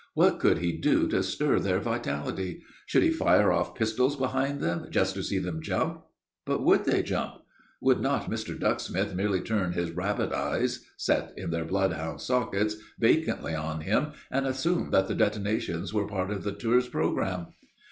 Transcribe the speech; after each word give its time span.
What 0.15 0.39
could 0.39 0.57
he 0.57 0.71
do 0.71 1.07
to 1.09 1.21
stir 1.21 1.59
their 1.59 1.79
vitality? 1.79 2.63
Should 2.87 3.03
he 3.03 3.11
fire 3.11 3.51
off 3.51 3.75
pistols 3.75 4.15
behind 4.15 4.59
them, 4.59 4.87
just 4.89 5.13
to 5.13 5.21
see 5.21 5.37
them 5.37 5.61
jump? 5.61 6.01
But 6.43 6.63
would 6.63 6.85
they 6.85 7.03
jump? 7.03 7.35
Would 7.81 8.01
not 8.01 8.27
Mr. 8.27 8.59
Ducksmith 8.59 9.13
merely 9.13 9.41
turn 9.41 9.73
his 9.73 9.91
rabbit 9.91 10.33
eyes, 10.33 10.83
set 10.97 11.35
in 11.37 11.51
their 11.51 11.65
bloodhound 11.65 12.19
sockets, 12.19 12.77
vacantly 12.97 13.53
on 13.53 13.81
him, 13.81 14.13
and 14.31 14.47
assume 14.47 14.89
that 14.89 15.07
the 15.07 15.13
detonations 15.13 15.93
were 15.93 16.07
part 16.07 16.31
of 16.31 16.41
the 16.43 16.51
tour's 16.53 16.87
programme? 16.87 17.49